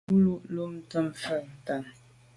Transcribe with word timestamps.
Boa 0.07 0.09
bo 0.27 0.35
lo 0.53 0.61
bumte 0.67 0.97
mfe 1.07 1.35
ntàne. 1.55 1.89